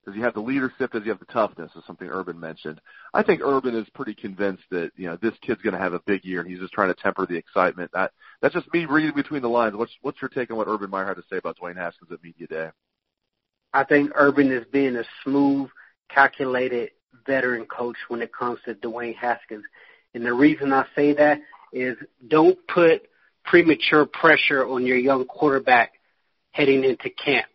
does 0.09 0.15
he 0.15 0.23
have 0.23 0.33
the 0.33 0.41
leadership? 0.41 0.93
Does 0.93 1.03
he 1.03 1.11
have 1.11 1.19
the 1.19 1.27
toughness? 1.27 1.71
Is 1.77 1.85
something 1.87 2.09
Urban 2.09 2.41
mentioned. 2.41 2.81
I 3.13 3.23
think 3.23 3.43
Urban 3.43 3.75
is 3.75 3.87
pretty 3.91 4.15
convinced 4.15 4.63
that 4.71 4.91
you 4.97 5.07
know 5.07 5.19
this 5.21 5.35
kid's 5.43 5.61
going 5.61 5.75
to 5.75 5.79
have 5.79 5.93
a 5.93 6.01
big 6.07 6.25
year, 6.25 6.41
and 6.41 6.49
he's 6.49 6.61
just 6.61 6.73
trying 6.73 6.89
to 6.89 6.95
temper 6.95 7.27
the 7.27 7.37
excitement. 7.37 7.91
That 7.93 8.13
that's 8.41 8.55
just 8.55 8.73
me 8.73 8.87
reading 8.87 9.15
between 9.15 9.43
the 9.43 9.51
lines. 9.51 9.77
What's 9.77 9.93
what's 10.01 10.23
your 10.23 10.31
take 10.31 10.51
on 10.51 10.57
what 10.57 10.67
Urban 10.67 10.89
Meyer 10.89 11.05
had 11.05 11.17
to 11.17 11.25
say 11.29 11.37
about 11.37 11.59
Dwayne 11.59 11.77
Haskins 11.77 12.11
at 12.11 12.25
media 12.25 12.47
day? 12.47 12.69
I 13.75 13.85
think 13.85 14.13
Urban 14.15 14.51
is 14.51 14.65
being 14.73 14.97
a 14.97 15.05
smooth, 15.25 15.69
calculated 16.09 16.93
veteran 17.27 17.67
coach 17.67 17.97
when 18.09 18.23
it 18.23 18.33
comes 18.33 18.61
to 18.65 18.75
Dwayne 18.75 19.15
Haskins. 19.15 19.65
And 20.15 20.25
the 20.25 20.33
reason 20.33 20.73
I 20.73 20.87
say 20.97 21.13
that 21.13 21.39
is 21.73 21.97
don't 22.27 22.59
put 22.67 23.03
premature 23.45 24.07
pressure 24.07 24.67
on 24.67 24.87
your 24.87 24.97
young 24.97 25.25
quarterback 25.25 25.93
heading 26.51 26.85
into 26.85 27.11
camp. 27.11 27.47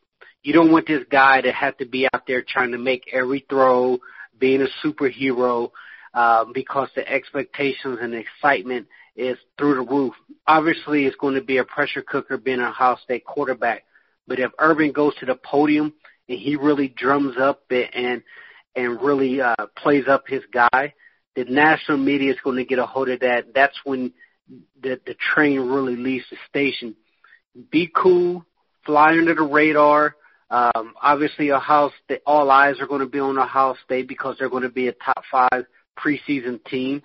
You 0.42 0.54
don't 0.54 0.72
want 0.72 0.88
this 0.88 1.04
guy 1.10 1.42
to 1.42 1.52
have 1.52 1.78
to 1.78 1.86
be 1.86 2.08
out 2.14 2.28
there 2.28 2.44
trying 2.46 2.72
to 2.72 2.78
make 2.78 3.10
every 3.14 3.46
throw, 3.50 4.00
being 4.40 4.62
a 4.62 4.86
superhero, 4.86 5.72
um, 6.14 6.52
because 6.54 6.90
the 6.96 7.08
expectations 7.08 8.00
and 8.02 8.14
excitement 8.14 8.88
is 9.16 9.38
through 9.58 9.76
the 9.76 9.92
roof. 9.92 10.14
Obviously, 10.48 11.06
it's 11.06 11.16
going 11.16 11.36
to 11.36 11.42
be 11.42 11.58
a 11.58 11.64
pressure 11.64 12.02
cooker 12.02 12.38
being 12.38 12.60
a 12.60 12.70
Ohio 12.70 12.98
State 13.04 13.26
quarterback. 13.26 13.84
But 14.28 14.40
if 14.40 14.52
Urban 14.60 14.92
goes 14.92 15.16
to 15.20 15.26
the 15.26 15.36
podium 15.36 15.94
and 16.28 16.40
he 16.40 16.56
really 16.56 16.88
drums 16.88 17.36
up 17.40 17.64
and 17.72 18.24
and 18.76 19.02
really 19.02 19.40
uh, 19.40 19.68
plays 19.78 20.06
up 20.08 20.24
his 20.28 20.42
guy, 20.52 20.94
the 21.36 21.46
national 21.46 21.98
media 21.98 22.32
is 22.32 22.40
going 22.44 22.58
to 22.58 22.66
get 22.66 22.80
a 22.80 22.86
hold 22.86 23.10
of 23.10 23.22
that. 23.22 23.54
That's 23.54 23.78
when 23.84 24.14
the 24.82 25.00
the 25.06 25.16
train 25.16 25.60
really 25.60 25.96
leaves 25.96 26.26
the 26.30 26.38
station. 26.50 26.96
Be 27.72 27.90
cool, 27.94 28.46
fly 28.86 29.10
under 29.12 29.36
the 29.36 29.44
radar. 29.44 30.16
Um, 30.50 30.94
obviously, 31.02 31.52
Ohio 31.52 31.92
State, 32.04 32.22
all 32.28 32.52
eyes 32.52 32.80
are 32.80 32.88
going 32.88 33.02
to 33.02 33.08
be 33.08 33.20
on 33.20 33.38
Ohio 33.38 33.76
State 33.84 34.08
because 34.08 34.36
they're 34.38 34.50
going 34.50 34.64
to 34.64 34.70
be 34.70 34.88
a 34.88 34.94
top 34.94 35.24
five 35.32 35.66
preseason 35.98 36.64
team. 36.66 37.02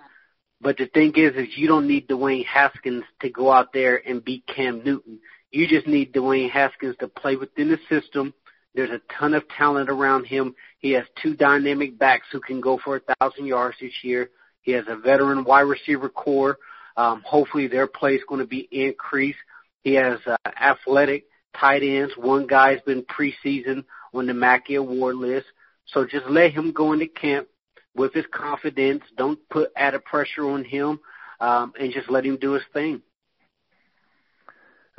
But 0.61 0.77
the 0.77 0.87
thing 0.87 1.13
is, 1.15 1.35
is 1.35 1.57
you 1.57 1.67
don't 1.67 1.87
need 1.87 2.07
Dwayne 2.07 2.45
Haskins 2.45 3.05
to 3.21 3.29
go 3.29 3.51
out 3.51 3.73
there 3.73 4.01
and 4.07 4.23
beat 4.23 4.45
Cam 4.45 4.83
Newton. 4.83 5.19
You 5.51 5.67
just 5.67 5.87
need 5.87 6.13
Dwayne 6.13 6.51
Haskins 6.51 6.95
to 6.99 7.07
play 7.07 7.37
within 7.37 7.69
the 7.69 7.79
system. 7.89 8.33
There's 8.75 8.91
a 8.91 9.01
ton 9.17 9.33
of 9.33 9.47
talent 9.49 9.89
around 9.89 10.25
him. 10.25 10.55
He 10.79 10.91
has 10.91 11.05
two 11.21 11.35
dynamic 11.35 11.97
backs 11.97 12.27
who 12.31 12.39
can 12.39 12.61
go 12.61 12.79
for 12.83 12.97
a 12.97 13.15
thousand 13.15 13.47
yards 13.47 13.77
this 13.81 13.93
year. 14.03 14.29
He 14.61 14.71
has 14.73 14.85
a 14.87 14.95
veteran 14.95 15.43
wide 15.43 15.61
receiver 15.61 16.09
core. 16.09 16.57
Um, 16.95 17.23
hopefully 17.25 17.67
their 17.67 17.87
play 17.87 18.15
is 18.15 18.23
going 18.27 18.41
to 18.41 18.47
be 18.47 18.67
increased. 18.71 19.39
He 19.83 19.93
has 19.93 20.19
uh, 20.25 20.35
athletic 20.59 21.25
tight 21.57 21.81
ends. 21.81 22.13
One 22.17 22.45
guy's 22.45 22.81
been 22.81 23.03
preseason 23.03 23.85
on 24.13 24.27
the 24.27 24.33
Mackey 24.33 24.75
Award 24.75 25.15
list. 25.15 25.47
So 25.87 26.05
just 26.05 26.27
let 26.27 26.51
him 26.51 26.71
go 26.71 26.93
into 26.93 27.07
camp 27.07 27.47
with 27.95 28.13
his 28.13 28.25
confidence. 28.31 29.03
Don't 29.17 29.39
put 29.49 29.71
added 29.75 30.05
pressure 30.05 30.49
on 30.49 30.63
him, 30.63 30.99
um, 31.39 31.73
and 31.79 31.91
just 31.91 32.09
let 32.09 32.25
him 32.25 32.37
do 32.37 32.53
his 32.53 32.63
thing. 32.73 33.01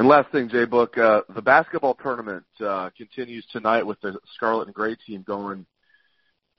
And 0.00 0.08
last 0.08 0.32
thing, 0.32 0.48
Jay 0.48 0.64
Book, 0.64 0.96
uh, 0.96 1.20
the 1.34 1.42
basketball 1.42 1.94
tournament 1.94 2.46
uh, 2.58 2.88
continues 2.96 3.44
tonight 3.52 3.82
with 3.82 4.00
the 4.00 4.18
Scarlet 4.34 4.68
and 4.68 4.74
Gray 4.74 4.94
team 4.94 5.22
going 5.26 5.66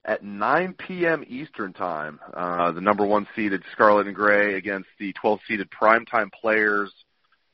at 0.05 0.23
9 0.23 0.75
p.m. 0.77 1.25
Eastern 1.27 1.73
time. 1.73 2.19
Uh, 2.31 2.71
the 2.71 2.81
number 2.81 3.03
one 3.03 3.25
seeded 3.35 3.63
Scarlet 3.71 4.05
and 4.05 4.15
Gray 4.15 4.57
against 4.59 4.89
the 4.99 5.11
12 5.13 5.39
seeded 5.47 5.69
primetime 5.71 6.31
players. 6.31 6.93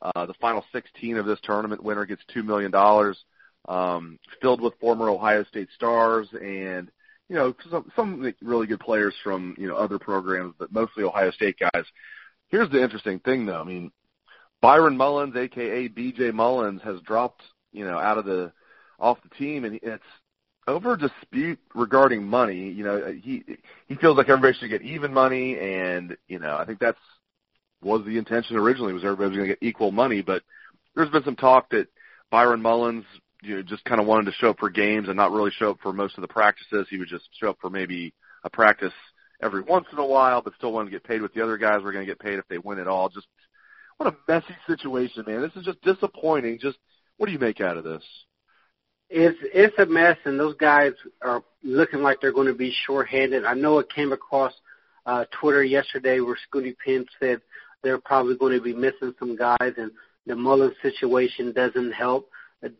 Uh, 0.02 0.26
the 0.26 0.34
final 0.34 0.62
16 0.74 1.16
of 1.16 1.24
this 1.24 1.38
tournament 1.42 1.82
winner 1.82 2.04
gets 2.04 2.20
$2 2.36 2.44
million, 2.44 3.14
um, 3.66 4.18
filled 4.42 4.60
with 4.60 4.78
former 4.80 5.08
Ohio 5.08 5.42
State 5.44 5.68
stars 5.74 6.28
and, 6.34 6.90
you 7.30 7.36
know, 7.36 7.54
some, 7.70 7.90
some 7.96 8.34
really 8.42 8.66
good 8.66 8.80
players 8.80 9.14
from, 9.24 9.54
you 9.56 9.66
know, 9.66 9.76
other 9.76 9.98
programs, 9.98 10.52
but 10.58 10.70
mostly 10.70 11.02
Ohio 11.02 11.30
State 11.30 11.56
guys. 11.58 11.84
Here's 12.48 12.68
the 12.68 12.82
interesting 12.82 13.20
thing 13.20 13.46
though. 13.46 13.62
I 13.62 13.64
mean, 13.64 13.90
Byron 14.60 14.96
Mullins, 14.96 15.36
aka 15.36 15.88
BJ 15.88 16.32
Mullins, 16.32 16.82
has 16.82 17.00
dropped, 17.02 17.42
you 17.72 17.84
know, 17.84 17.98
out 17.98 18.18
of 18.18 18.24
the, 18.24 18.52
off 18.98 19.18
the 19.22 19.34
team 19.36 19.64
and 19.64 19.78
it's 19.82 20.02
over 20.68 20.92
a 20.92 20.98
dispute 20.98 21.58
regarding 21.74 22.22
money, 22.24 22.70
you 22.70 22.84
know, 22.84 22.98
uh, 22.98 23.12
he 23.12 23.42
he 23.88 23.94
feels 23.94 24.16
like 24.18 24.28
everybody 24.28 24.56
should 24.58 24.68
get 24.68 24.82
even 24.82 25.12
money, 25.12 25.58
and 25.58 26.16
you 26.28 26.38
know, 26.38 26.56
I 26.56 26.66
think 26.66 26.78
that's 26.78 26.98
was 27.82 28.04
the 28.04 28.18
intention 28.18 28.56
originally 28.56 28.92
was 28.92 29.04
everybody 29.04 29.30
was 29.30 29.36
going 29.36 29.48
to 29.48 29.54
get 29.54 29.66
equal 29.66 29.92
money, 29.92 30.20
but 30.20 30.42
there's 30.94 31.10
been 31.10 31.24
some 31.24 31.36
talk 31.36 31.70
that 31.70 31.88
Byron 32.30 32.60
Mullins 32.60 33.04
you 33.42 33.56
know, 33.56 33.62
just 33.62 33.84
kind 33.84 34.00
of 34.00 34.06
wanted 34.06 34.26
to 34.26 34.32
show 34.32 34.50
up 34.50 34.58
for 34.58 34.68
games 34.68 35.08
and 35.08 35.16
not 35.16 35.32
really 35.32 35.52
show 35.52 35.70
up 35.70 35.78
for 35.80 35.92
most 35.92 36.18
of 36.18 36.22
the 36.22 36.28
practices. 36.28 36.86
He 36.90 36.98
would 36.98 37.08
just 37.08 37.28
show 37.40 37.50
up 37.50 37.58
for 37.60 37.70
maybe 37.70 38.12
a 38.44 38.50
practice 38.50 38.92
every 39.40 39.62
once 39.62 39.86
in 39.92 39.98
a 39.98 40.06
while, 40.06 40.42
but 40.42 40.54
still 40.56 40.72
wanted 40.72 40.90
to 40.90 40.96
get 40.96 41.04
paid 41.04 41.22
with 41.22 41.32
the 41.34 41.42
other 41.42 41.56
guys 41.56 41.82
were 41.82 41.92
going 41.92 42.04
to 42.04 42.10
get 42.10 42.18
paid 42.18 42.38
if 42.38 42.48
they 42.48 42.58
win 42.58 42.78
it 42.78 42.88
all. 42.88 43.08
Just 43.08 43.28
what 43.98 44.12
a 44.12 44.16
messy 44.26 44.56
situation, 44.66 45.24
man. 45.26 45.42
This 45.42 45.54
is 45.56 45.64
just 45.64 45.82
disappointing. 45.82 46.58
Just 46.60 46.78
what 47.18 47.26
do 47.26 47.32
you 47.32 47.38
make 47.38 47.60
out 47.60 47.76
of 47.76 47.84
this? 47.84 48.02
it's 49.10 49.38
it's 49.54 49.78
a 49.78 49.86
mess, 49.86 50.16
and 50.24 50.38
those 50.38 50.54
guys 50.56 50.92
are 51.22 51.42
looking 51.62 52.00
like 52.00 52.20
they're 52.20 52.32
going 52.32 52.46
to 52.46 52.54
be 52.54 52.74
shorthanded. 52.86 53.44
I 53.44 53.54
know 53.54 53.78
it 53.78 53.92
came 53.92 54.12
across 54.12 54.52
uh, 55.06 55.24
Twitter 55.40 55.64
yesterday 55.64 56.20
where 56.20 56.36
Scoonie 56.36 56.76
Penn 56.84 57.06
said 57.18 57.40
they're 57.82 57.98
probably 57.98 58.36
going 58.36 58.56
to 58.56 58.62
be 58.62 58.74
missing 58.74 59.14
some 59.18 59.36
guys, 59.36 59.72
and 59.76 59.90
the 60.26 60.36
Mullins 60.36 60.74
situation 60.82 61.52
doesn't 61.52 61.92
help. 61.92 62.28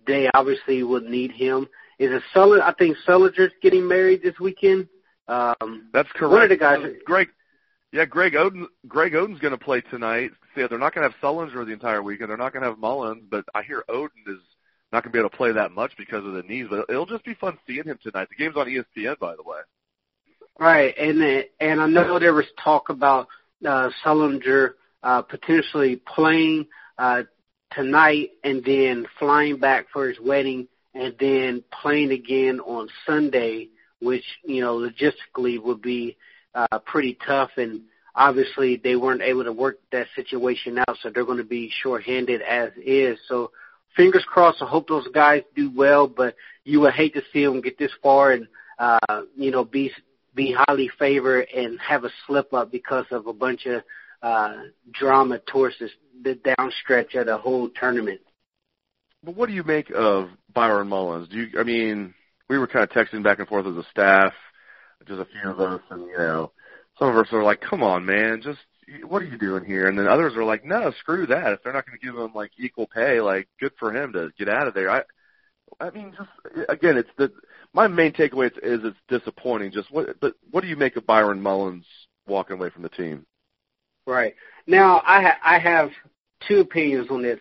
They 0.07 0.29
obviously 0.35 0.83
would 0.83 1.05
need 1.05 1.33
him. 1.33 1.69
Is 1.99 2.11
it 2.13 2.23
Sullinger? 2.35 2.63
I 2.63 2.73
think 2.75 2.97
Sullinger's 3.07 3.53
getting 3.63 3.89
married 3.89 4.23
this 4.23 4.39
weekend. 4.39 4.89
Um, 5.29 5.89
That's 5.93 6.09
correct. 6.13 6.33
One 6.33 6.43
of 6.43 6.49
the 6.51 6.57
guys. 6.57 6.79
Greg, 7.07 7.29
yeah, 7.93 8.05
Greg 8.05 8.35
Oden. 8.35 8.67
Greg 8.87 9.13
Oden's 9.13 9.41
going 9.41 9.57
to 9.57 9.65
play 9.65 9.81
tonight. 9.81 10.31
See, 10.55 10.65
they're 10.69 10.79
not 10.79 10.95
going 10.95 11.09
to 11.09 11.13
have 11.13 11.21
Sullinger 11.23 11.65
the 11.65 11.73
entire 11.73 12.03
weekend. 12.03 12.31
They're 12.31 12.37
not 12.37 12.53
going 12.53 12.63
to 12.63 12.69
have 12.69 12.79
Mullins, 12.79 13.25
but 13.31 13.45
I 13.55 13.63
hear 13.63 13.85
Oden 13.89 14.27
is 14.27 14.41
not 14.93 15.03
going 15.03 15.13
to 15.13 15.17
be 15.17 15.19
able 15.19 15.31
to 15.31 15.37
play 15.37 15.53
that 15.53 15.73
much 15.73 15.93
because 15.97 16.25
of 16.25 16.33
the 16.33 16.43
knees, 16.43 16.67
but 16.71 16.87
it'll 16.89 17.07
just 17.07 17.25
be 17.25 17.35
fun 17.35 17.59
seeing 17.67 17.85
him 17.85 17.99
tonight. 18.03 18.29
The 18.31 18.37
game's 18.37 18.57
on 18.57 18.67
ESPN, 18.67 19.19
by 19.19 19.37
the 19.37 19.43
way. 19.43 19.59
Right, 20.59 20.95
and 20.99 21.23
and 21.61 21.81
I 21.81 21.87
know 21.87 22.19
there 22.19 22.35
was 22.35 22.47
talk 22.63 22.89
about 22.89 23.29
uh, 23.65 23.91
Sullinger 24.05 24.73
uh, 25.03 25.23
potentially 25.23 26.03
playing 26.15 26.67
uh, 26.99 27.23
tonight 27.73 28.31
and 28.43 28.65
then 28.65 29.07
flying 29.19 29.59
back 29.59 29.87
for 29.93 30.09
his 30.09 30.19
wedding 30.21 30.67
and 30.95 31.15
then 31.21 31.63
playing 31.81 32.11
again 32.11 32.59
on 32.61 32.89
Sunday, 33.07 33.69
which 34.01 34.25
you 34.45 34.61
know 34.61 34.79
logistically 34.79 35.63
would 35.63 35.81
be 35.81 36.17
uh, 36.55 36.79
pretty 36.87 37.19
tough 37.27 37.51
and 37.57 37.83
obviously 38.19 38.77
they 38.77 38.97
weren't 38.97 39.23
able 39.23 39.45
to 39.45 39.53
work 39.53 39.79
that 39.93 40.09
situation 40.15 40.79
out, 40.79 40.99
so 41.03 41.11
they're 41.11 41.25
going 41.25 41.39
to 41.39 41.45
be 41.45 41.73
shorthanded 41.83 42.43
as 42.43 42.71
is. 42.85 43.19
So 43.29 43.53
fingers 43.97 44.25
crossed. 44.27 44.61
I 44.61 44.67
hope 44.67 44.89
those 44.89 45.09
guys 45.09 45.43
do 45.55 45.71
well, 45.75 46.09
but 46.09 46.35
you 46.65 46.81
would 46.81 46.95
hate 46.95 47.15
to 47.15 47.23
see 47.33 47.45
them 47.45 47.61
get 47.61 47.79
this 47.79 47.93
far 48.03 48.33
and 48.33 48.49
uh, 48.79 49.23
you 49.37 49.51
know 49.51 49.65
be 49.65 49.93
be 50.35 50.55
highly 50.57 50.91
favored 50.99 51.49
and 51.55 51.79
have 51.81 52.05
a 52.05 52.11
slip 52.27 52.53
up 52.53 52.71
because 52.71 53.07
of 53.11 53.27
a 53.27 53.33
bunch 53.33 53.67
of 53.67 53.83
uh, 54.23 54.55
drama 54.93 55.39
towards 55.39 55.79
this, 55.79 55.91
the 56.23 56.35
downstretch 56.35 57.15
of 57.15 57.27
the 57.27 57.39
whole 57.39 57.69
tournament. 57.69 58.21
But 59.23 59.35
what 59.35 59.49
do 59.49 59.55
you 59.55 59.65
make 59.65 59.91
of 59.91 60.29
Byron 60.53 60.89
Mullins? 60.89 61.29
Do 61.29 61.39
you? 61.39 61.59
I 61.59 61.65
mean, 61.65 62.15
we 62.49 62.59
were 62.59 62.67
kind 62.67 62.85
of 62.85 62.91
texting 62.91 63.23
back 63.23 63.39
and 63.39 63.49
forth 63.49 63.67
as 63.67 63.77
a 63.77 63.85
staff, 63.91 64.33
just 65.09 65.21
a 65.21 65.27
few 65.27 65.51
of 65.51 65.61
us, 65.61 65.81
and 65.91 66.03
you 66.03 66.19
know, 66.19 66.53
some 66.99 67.09
of 67.09 67.17
us 67.17 67.33
are 67.33 67.43
like, 67.43 67.61
"Come 67.61 67.83
on, 67.83 68.05
man, 68.05 68.41
just 68.43 68.61
what 69.07 69.23
are 69.23 69.27
you 69.27 69.39
doing 69.39 69.65
here? 69.65 69.89
And 69.89 69.99
then 69.99 70.07
others 70.07 70.35
are 70.37 70.45
like, 70.45 70.65
no, 70.65 70.93
screw 71.01 71.27
that. 71.27 71.53
If 71.53 71.63
they're 71.63 71.73
not 71.73 71.87
going 71.87 71.99
to 71.99 72.07
give 72.07 72.17
him 72.17 72.33
like 72.35 72.51
equal 72.59 72.87
pay, 72.87 73.21
like 73.21 73.49
good 73.61 73.73
for 73.79 73.95
him 73.95 74.13
to 74.13 74.31
get 74.39 74.49
out 74.49 74.69
of 74.69 74.75
there. 74.75 74.91
I, 74.91 75.03
I 75.81 75.91
mean, 75.91 76.15
just 76.17 76.69
again, 76.69 76.97
it's 76.97 77.11
the 77.19 77.31
my 77.75 77.87
main 77.87 78.13
takeaway 78.13 78.47
is, 78.47 78.81
is 78.81 78.81
it's 78.85 78.97
disappointing. 79.09 79.73
Just 79.73 79.91
what, 79.91 80.19
but 80.21 80.35
what 80.51 80.63
do 80.63 80.69
you 80.69 80.77
make 80.77 80.97
of 80.97 81.07
Byron 81.07 81.41
Mullins 81.41 81.85
walking 82.27 82.57
away 82.57 82.71
from 82.71 82.83
the 82.83 82.89
team? 82.89 83.27
Right 84.07 84.35
now, 84.67 85.03
I 85.07 85.23
ha- 85.23 85.39
I 85.45 85.59
have 85.59 85.91
two 86.47 86.61
opinions 86.61 87.09
on 87.11 87.23
this. 87.23 87.39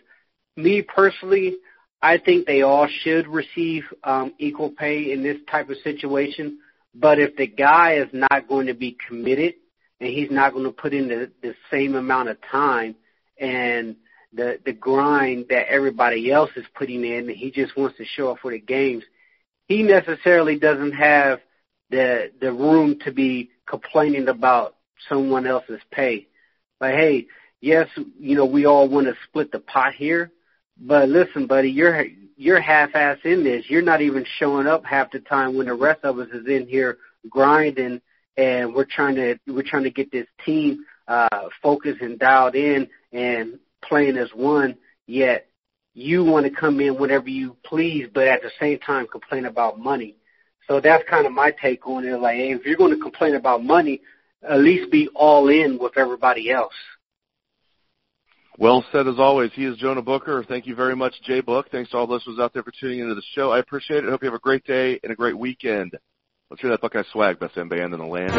Me 0.57 0.81
personally, 0.81 1.55
I 2.01 2.17
think 2.17 2.45
they 2.45 2.63
all 2.63 2.87
should 3.03 3.27
receive 3.27 3.83
um, 4.03 4.33
equal 4.37 4.71
pay 4.71 5.13
in 5.13 5.23
this 5.23 5.37
type 5.49 5.69
of 5.69 5.77
situation. 5.83 6.59
But 6.99 7.19
if 7.19 7.35
the 7.35 7.47
guy 7.47 7.95
is 7.95 8.09
not 8.11 8.47
going 8.47 8.67
to 8.67 8.73
be 8.73 8.97
committed 9.07 9.55
and 9.99 10.09
he's 10.09 10.31
not 10.31 10.53
going 10.53 10.65
to 10.65 10.71
put 10.71 10.93
in 10.93 11.07
the, 11.07 11.31
the 11.41 11.53
same 11.71 11.95
amount 11.95 12.29
of 12.29 12.37
time 12.41 12.95
and 13.39 13.95
the 14.33 14.59
the 14.65 14.73
grind 14.73 15.45
that 15.49 15.67
everybody 15.69 16.31
else 16.31 16.49
is 16.55 16.65
putting 16.75 17.05
in. 17.05 17.29
And 17.29 17.37
he 17.37 17.51
just 17.51 17.77
wants 17.77 17.97
to 17.97 18.05
show 18.05 18.31
up 18.31 18.39
for 18.41 18.51
the 18.51 18.59
games. 18.59 19.03
He 19.67 19.83
necessarily 19.83 20.57
doesn't 20.57 20.93
have 20.93 21.39
the 21.89 22.31
the 22.41 22.51
room 22.51 22.99
to 23.05 23.11
be 23.11 23.51
complaining 23.67 24.27
about 24.27 24.75
someone 25.07 25.45
else's 25.45 25.81
pay. 25.91 26.27
But 26.79 26.93
hey, 26.93 27.27
yes, 27.61 27.87
you 28.19 28.35
know 28.35 28.45
we 28.45 28.65
all 28.65 28.87
want 28.87 29.07
to 29.07 29.15
split 29.27 29.51
the 29.51 29.59
pot 29.59 29.93
here. 29.93 30.31
But 30.79 31.09
listen, 31.09 31.47
buddy, 31.47 31.69
you're 31.71 32.05
you're 32.35 32.61
half-ass 32.61 33.17
in 33.23 33.43
this. 33.43 33.65
You're 33.67 33.81
not 33.81 34.01
even 34.01 34.23
showing 34.37 34.67
up 34.67 34.85
half 34.85 35.11
the 35.11 35.19
time 35.19 35.57
when 35.57 35.65
the 35.67 35.73
rest 35.73 36.03
of 36.03 36.19
us 36.19 36.29
is 36.29 36.45
in 36.45 36.67
here 36.67 36.97
grinding 37.29 37.99
and 38.37 38.73
we're 38.73 38.85
trying 38.85 39.15
to 39.15 39.37
we're 39.47 39.63
trying 39.63 39.83
to 39.83 39.91
get 39.91 40.11
this 40.11 40.27
team 40.45 40.85
uh, 41.07 41.49
focused 41.61 42.01
and 42.01 42.19
dialed 42.19 42.55
in 42.55 42.87
and 43.11 43.59
playing 43.83 44.17
as 44.17 44.29
one. 44.33 44.77
Yet 45.07 45.47
you 45.93 46.23
want 46.23 46.45
to 46.45 46.51
come 46.51 46.79
in 46.79 46.99
whenever 46.99 47.29
you 47.29 47.57
please, 47.63 48.07
but 48.13 48.27
at 48.27 48.41
the 48.41 48.51
same 48.59 48.77
time 48.79 49.07
complain 49.07 49.45
about 49.45 49.79
money. 49.79 50.15
So 50.67 50.79
that's 50.79 51.03
kind 51.09 51.25
of 51.25 51.31
my 51.31 51.51
take 51.59 51.87
on 51.87 52.05
it. 52.05 52.19
Like, 52.19 52.35
hey, 52.35 52.51
if 52.51 52.65
you're 52.65 52.77
going 52.77 52.95
to 52.95 53.01
complain 53.01 53.35
about 53.35 53.63
money, 53.63 54.01
at 54.47 54.59
least 54.59 54.91
be 54.91 55.09
all 55.15 55.47
in 55.49 55.79
with 55.79 55.97
everybody 55.97 56.51
else. 56.51 56.73
Well 58.59 58.83
said 58.91 59.07
as 59.07 59.19
always. 59.19 59.51
He 59.53 59.65
is 59.65 59.77
Jonah 59.77 60.01
Booker. 60.01 60.43
Thank 60.43 60.65
you 60.65 60.73
very 60.73 60.95
much, 60.95 61.13
Jay 61.21 61.41
Book. 61.41 61.67
Thanks 61.71 61.91
to 61.91 61.97
all 61.97 62.07
who's 62.07 62.39
out 62.39 62.53
there 62.53 62.63
for 62.63 62.71
tuning 62.71 63.01
into 63.01 63.13
the 63.13 63.21
show. 63.35 63.51
I 63.51 63.59
appreciate 63.59 64.03
it. 64.03 64.09
Hope 64.09 64.23
you 64.23 64.27
have 64.27 64.33
a 64.33 64.39
great 64.39 64.63
day 64.63 64.99
and 65.03 65.11
a 65.11 65.15
great 65.15 65.37
weekend. 65.37 65.95
Let's 66.49 66.61
hear 66.61 66.71
that 66.71 66.81
Buckeye 66.81 67.03
swag, 67.11 67.39
best 67.39 67.55
M 67.55 67.69
band 67.69 67.93
in 67.93 67.99
the 67.99 68.05
land. 68.05 68.33